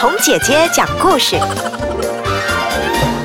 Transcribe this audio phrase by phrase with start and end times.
[0.00, 1.36] 童姐姐讲故事。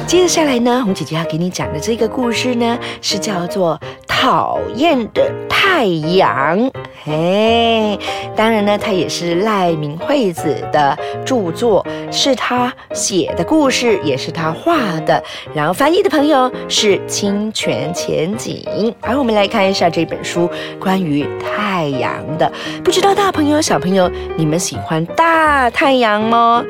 [0.08, 6.60] 接下来呢，红姐姐要给你讲的这个故事呢，是叫做《讨厌的太阳》。
[7.04, 8.00] 嘿，
[8.36, 15.22] 当然呢，它也是赖明惠子的著作，是他写的故事，也是他画的。
[15.54, 18.64] 然后翻译的朋友是清泉前景。
[19.02, 20.50] 而我们来看一下这本书
[20.80, 22.52] 关于太阳的。
[22.84, 26.64] 不知道大朋友小朋友，你们喜欢大太阳吗？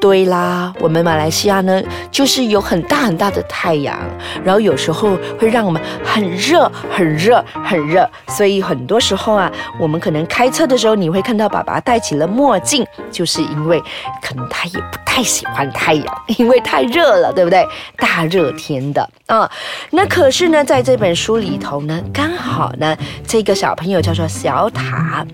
[0.00, 3.98] 对啦，我们马来西亚呢，就是有很很大很大的太阳，
[4.44, 9.50] 然后有时候会让我们很热、很热、很热，所以很多时候啊。
[9.78, 13.82] 我们可能开车的时候，你会看到爸爸戴起了墨镜，就是因为
[14.20, 17.66] 可能他也不太喜欢太阳，因为太热了，对不对？
[17.96, 19.50] 大热天的啊。
[19.90, 22.94] 那可是呢，在这本书里头呢，刚好呢，
[23.26, 25.26] 这个小朋友叫做小塔，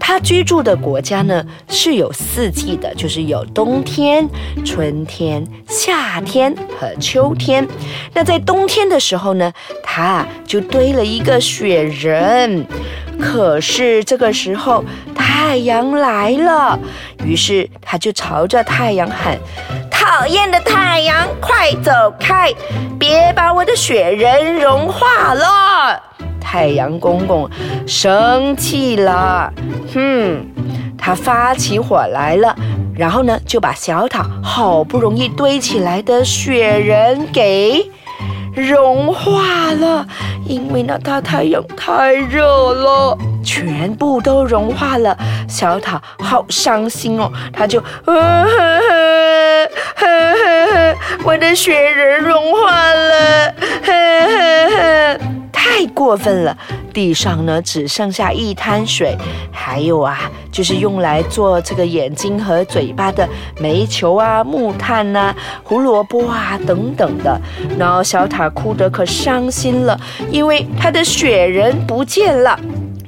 [0.00, 4.28] 他居住的国家呢是有四季的，就是有冬天、
[4.64, 7.64] 春天、夏天和秋天。
[8.12, 9.52] 那在冬天的时候呢，
[9.84, 12.66] 他啊就堆了一个雪人。
[13.20, 16.78] 可是这个时候，太阳来了，
[17.24, 19.36] 于是他就朝着太阳喊
[19.90, 22.52] ：“讨厌的太阳，快走开，
[22.98, 26.00] 别把我的雪人融化了！”
[26.40, 27.48] 太阳公公
[27.86, 29.52] 生气了，
[29.92, 30.46] 哼，
[30.96, 32.56] 他发起火来了，
[32.96, 37.90] 然后呢，就把小塔好不容易堆起来的雪人给。
[38.66, 40.06] 融化了，
[40.46, 45.16] 因为那大太阳太热了，全部都融化了。
[45.48, 47.82] 小塔好伤心哦，他就，
[51.24, 53.54] 我的雪人融化了，
[55.78, 56.58] 太过分了。
[56.92, 59.16] 地上呢只剩下一滩水，
[59.52, 60.18] 还有啊，
[60.50, 63.28] 就是用来做这个眼睛和嘴巴的
[63.60, 67.40] 煤球啊、木炭呐、胡萝卜啊等等的。
[67.78, 69.96] 然后小塔哭得可伤心了，
[70.32, 72.58] 因为他的雪人不见了。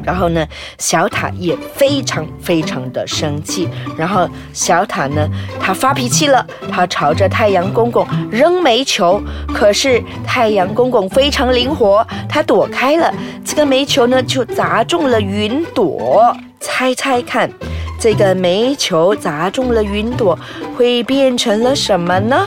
[0.03, 0.47] 然后呢，
[0.79, 3.69] 小塔也非常非常的生气。
[3.97, 5.29] 然后小塔呢，
[5.61, 9.21] 他发脾气了，他朝着太阳公公扔煤球。
[9.55, 13.13] 可是太阳公公非常灵活，他躲开了。
[13.45, 16.37] 这个煤球呢，就砸中了云朵。
[16.61, 17.51] 猜猜看，
[17.99, 20.39] 这个煤球砸中了云朵，
[20.77, 22.47] 会变成了什么呢？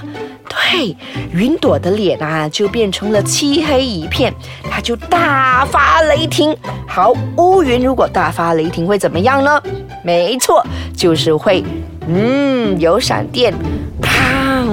[0.73, 0.97] 嘿，
[1.31, 4.34] 云朵的脸啊，就变成了漆黑一片，
[4.72, 6.57] 它就大发雷霆。
[6.88, 9.61] 好，乌云如果大发雷霆会怎么样呢？
[10.03, 10.66] 没错，
[10.97, 11.63] 就是会，
[12.07, 13.53] 嗯，有闪电，
[14.01, 14.66] 啪，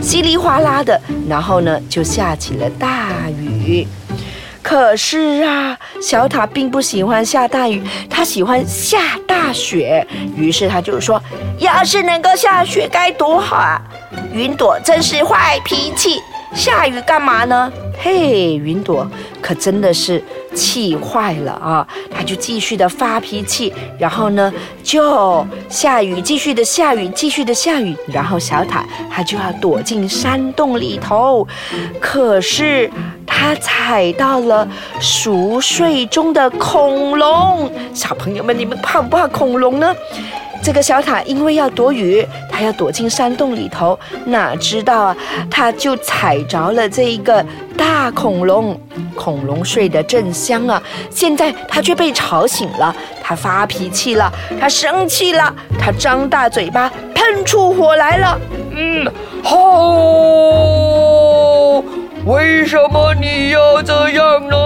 [0.00, 3.84] 稀里哗啦的，然后呢，就下起了大雨。
[4.62, 10.06] 可是啊，小塔并不喜欢下大雨，他喜欢下大雪。
[10.36, 11.22] 于是他就说
[11.58, 13.80] ：“要是能够下雪该多好啊！”
[14.32, 16.20] 云朵真是坏脾气，
[16.54, 17.72] 下雨干嘛呢？
[18.00, 19.10] 嘿，云朵
[19.40, 20.22] 可真的是
[20.58, 21.86] 气坏了啊！
[22.10, 24.52] 他就继续的发脾气，然后呢，
[24.82, 31.46] 就下雨，继续的下雨，继续的下雨，然后小塔他就要躲进山洞里头，
[32.00, 32.90] 可是
[33.24, 34.66] 他踩到了
[35.00, 37.70] 熟睡中的恐龙。
[37.94, 39.94] 小朋友们，你们怕不怕恐龙呢？
[40.62, 45.16] 这个小塔因为要躲雨，他要躲进山洞里头，哪知道啊，
[45.50, 47.44] 他就踩着了这一个
[47.76, 48.78] 大恐龙。
[49.14, 54.30] 恐龙睡得正香啊，现在他却被吵醒了，他发脾气了，
[54.60, 58.38] 他生气了，他张大嘴巴喷出火来了。
[58.70, 59.10] 嗯，
[59.42, 59.58] 好，
[62.26, 64.56] 为什么你要这样呢？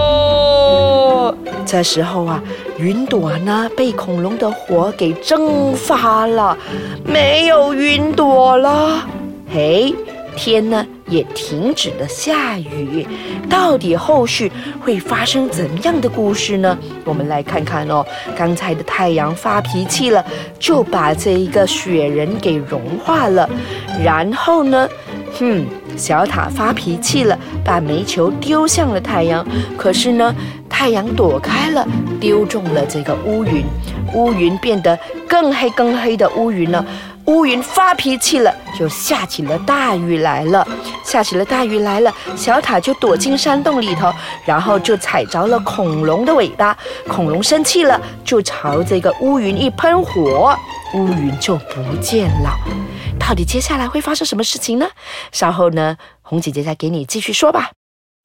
[1.65, 2.43] 这时候啊，
[2.77, 6.57] 云朵呢被恐龙的火给蒸发了，
[7.05, 9.07] 没有云朵了。
[9.51, 9.93] 嘿，
[10.35, 13.07] 天呢也停止了下雨。
[13.49, 16.77] 到底后续会发生怎样的故事呢？
[17.05, 18.05] 我们来看看哦。
[18.35, 20.23] 刚才的太阳发脾气了，
[20.59, 23.49] 就把这一个雪人给融化了。
[24.03, 24.89] 然后呢，
[25.39, 25.65] 哼，
[25.95, 29.45] 小塔发脾气了，把煤球丢向了太阳。
[29.77, 30.35] 可是呢。
[30.83, 31.87] 太阳躲开了，
[32.19, 33.63] 丢中了这个乌云，
[34.13, 34.99] 乌云变得
[35.29, 36.85] 更黑更黑的乌云了。
[37.27, 40.67] 乌云发脾气了，就下起了大雨来了。
[41.01, 44.11] 下起了大雨来了，小塔就躲进山洞里头，
[44.43, 46.77] 然后就踩着了恐龙的尾巴。
[47.07, 50.53] 恐龙生气了，就朝这个乌云一喷火，
[50.95, 52.59] 乌云就不见了。
[53.17, 54.85] 到底接下来会发生什么事情呢？
[55.31, 57.71] 稍后呢，红姐姐再给你继续说吧。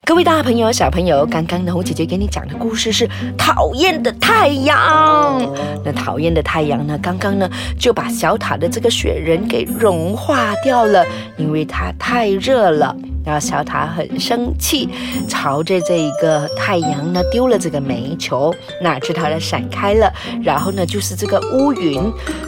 [0.05, 3.07] 各位大朋友、小朋友，刚刚呢，红姐姐给你讲的故事是
[3.37, 5.53] 讨厌的太阳。
[5.85, 7.47] 那讨厌的太阳呢，刚刚呢
[7.77, 11.05] 就把小塔的这个雪人给融化掉了，
[11.37, 12.95] 因为它太热了。
[13.23, 14.89] 然后小塔很生气，
[15.27, 20.11] 朝着这一个太阳呢丢了这个煤球，哪知它呢闪开了，
[20.41, 22.01] 然后呢就是这个乌云，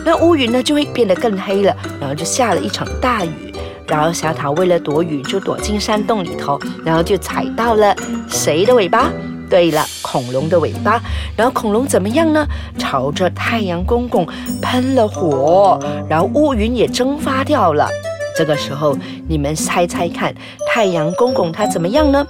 [0.03, 3.50] 那乌云呢就会变得更黑了，然后就下了一场大雨。
[3.91, 7.93] 然后小桃为了躲雨，就躲进山洞里头，然后就踩到了
[8.29, 9.11] 谁的尾巴？
[9.49, 11.01] 对了，恐龙的尾巴。
[11.35, 12.47] 然后恐龙怎么样呢？
[12.77, 14.25] 朝着太阳公公
[14.61, 15.77] 喷了火，
[16.07, 17.89] 然后乌云也蒸发掉了。
[18.33, 18.97] 这个时候，
[19.27, 20.33] 你们猜猜看，
[20.65, 22.25] 太阳公公他怎么样呢？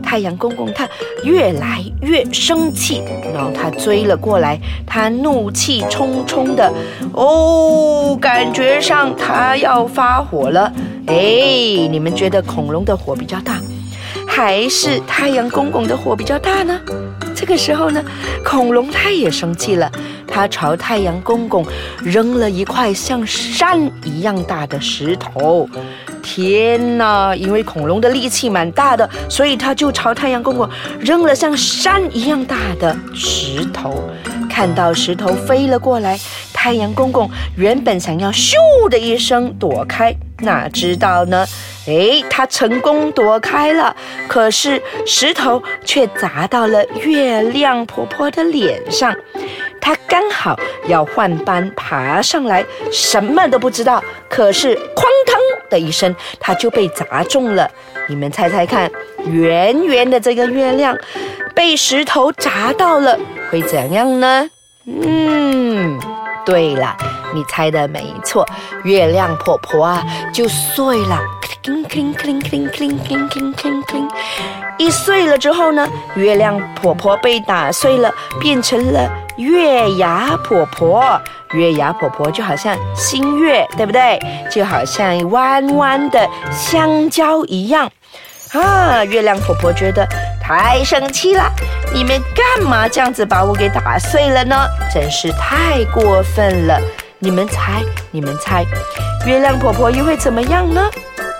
[0.00, 0.88] 太阳公公他
[1.24, 3.02] 越来越生气，
[3.34, 6.72] 然后他追了过来，他怒气冲冲的，
[7.14, 10.72] 哦，感觉上他要发火了。
[11.06, 13.60] 哎，你们觉得恐龙的火比较大，
[14.26, 16.80] 还是太阳公公的火比较大呢？
[17.34, 18.02] 这个时候呢，
[18.44, 19.90] 恐龙它也生气了。
[20.32, 21.66] 他朝太阳公公
[22.04, 25.68] 扔了一块像山一样大的石头。
[26.22, 27.34] 天哪！
[27.34, 30.68] 因为恐龙的力气蛮大的，所以他就朝太阳公公
[31.00, 34.08] 扔了像山一样大的石头。
[34.48, 36.16] 看到石头飞了过来，
[36.62, 37.26] 太阳公公
[37.56, 38.52] 原本想要咻
[38.90, 41.46] 的一声躲开，哪知道呢？
[41.86, 43.96] 哎，他成功躲开了，
[44.28, 49.16] 可是石头却砸到了月亮婆婆的脸上。
[49.80, 50.54] 他刚好
[50.86, 52.62] 要换班爬上来，
[52.92, 54.04] 什么都不知道。
[54.28, 55.40] 可是哐当
[55.70, 57.70] 的一声，他就被砸中了。
[58.06, 58.90] 你们猜猜看，
[59.24, 60.94] 圆圆的这个月亮
[61.54, 63.18] 被石头砸到了，
[63.50, 64.50] 会怎样呢？
[64.84, 65.98] 嗯，
[66.44, 66.96] 对了，
[67.34, 68.46] 你猜的没错，
[68.84, 71.20] 月亮婆婆啊就碎了，
[74.78, 81.20] 一碎了之后呢，月亮婆婆被打碎了，变成了月牙婆婆。
[81.52, 84.18] 月牙婆婆就好像新月，对不对？
[84.50, 87.90] 就好像弯弯的香蕉一样
[88.52, 89.04] 啊！
[89.04, 90.06] 月亮婆婆觉得。
[90.58, 91.48] 太生气了，
[91.94, 94.56] 你们干嘛这样子把我给打碎了呢？
[94.92, 96.76] 真是太过分了！
[97.20, 98.64] 你们猜，你们猜，
[99.26, 100.90] 月亮婆婆又会怎么样呢？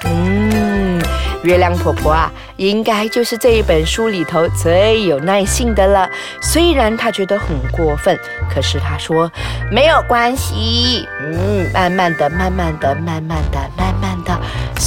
[0.04, 1.02] 嗯，
[1.42, 6.08] 月亮婆婆啊，应该就是这一本书里头最有耐性的了。
[6.40, 8.16] 虽然她觉得很过分，
[8.48, 9.28] 可是她说
[9.72, 11.04] 没有关系。
[11.20, 13.99] 嗯，慢慢的，慢慢的，慢慢的，慢慢，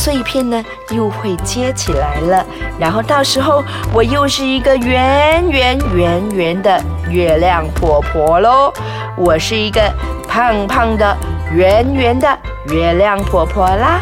[0.04, 2.46] 碎片呢又会接起来了。
[2.78, 3.64] 然后到时候
[3.94, 8.74] 我又是一个圆圆圆圆的月亮婆婆喽。
[9.16, 9.82] 我是一个
[10.28, 11.18] 胖胖的
[11.54, 12.28] 圆圆的
[12.66, 14.02] 月亮婆婆啦。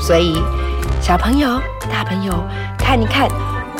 [0.00, 0.42] 所以，
[1.00, 2.34] 小朋友、大朋友，
[2.76, 3.28] 看一看，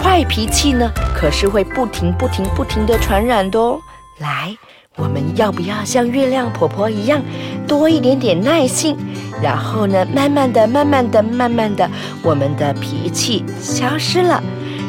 [0.01, 3.81] 坏脾气呢，可是会不停、不停、不停的传染的哦。
[4.19, 4.57] 来，
[4.97, 7.23] 我们要不要像月亮婆婆一样，
[7.67, 8.95] 多一点点耐性，
[9.43, 11.89] 然后呢，慢慢的、慢慢的、慢慢的，
[12.23, 14.43] 我们的脾气消失了，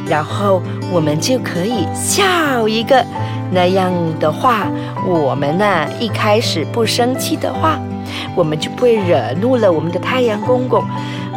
[0.06, 0.62] 然后
[0.92, 3.04] 我们就可以笑一个。
[3.52, 4.68] 那样的话，
[5.08, 7.80] 我们呢，一开始不生气的话，
[8.36, 10.84] 我们就不会惹怒了我们的太阳公公。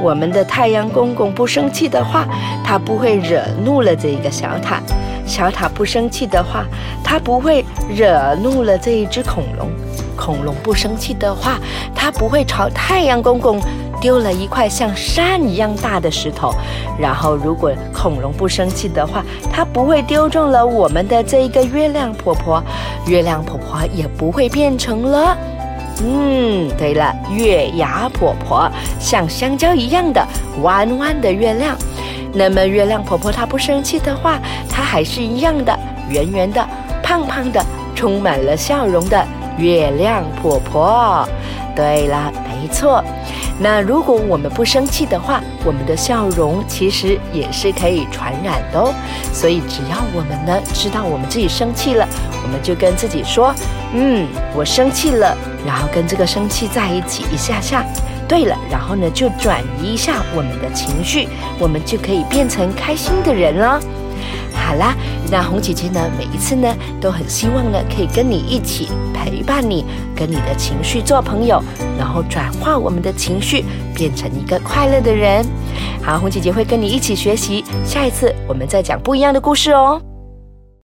[0.03, 2.27] 我们的太阳公公不生气的话，
[2.65, 4.81] 他不会惹怒了这个小塔；
[5.27, 6.65] 小塔不生气的话，
[7.03, 9.69] 他不会惹怒了这一只恐龙；
[10.17, 11.59] 恐龙不生气的话，
[11.95, 13.61] 他不会朝太阳公公
[14.01, 16.55] 丢了一块像山一样大的石头。
[16.99, 22.63] 然后，如果恐龙不生气的话，他不会丢中了我们的这一个月亮婆婆，
[23.07, 25.37] 月亮婆婆也不会变成了。
[26.05, 30.25] 嗯，对了，月牙婆婆像香蕉一样的
[30.63, 31.75] 弯弯的月亮。
[32.37, 34.39] 那么月亮婆婆她不生气的话，
[34.69, 35.77] 她还是一样的
[36.11, 36.63] 圆圆的、
[37.03, 37.65] 胖胖的，
[37.95, 39.27] 充满了笑容的
[39.57, 41.27] 月亮婆婆。
[41.75, 43.03] 对了，没错。
[43.59, 48.93] 那如果我们不生气的话，我们的笑容其实也是可以传染的哦。
[49.33, 52.07] 所以只要我们呢知道我们自己生气了，
[52.43, 53.55] 我们就跟自己说
[53.95, 55.35] ：“嗯，我生气了。”
[55.67, 57.83] 然后跟这个生气在一起一下下。
[58.29, 61.29] 对了，然后呢就转移一下我们的情绪，
[61.59, 63.81] 我们就可以变成开心的人了。
[64.53, 64.95] 好啦，
[65.31, 71.63] 那红姐姐呢，每一次呢都很希望呢可以跟你一起陪伴你，跟你的情绪做朋友，
[71.99, 73.65] 然后转化我们的情绪，
[73.95, 75.45] 变成一个快乐的人。
[76.03, 80.01] 好，红姐姐会跟你一起学习，下一次我们再讲不一样的故事哦。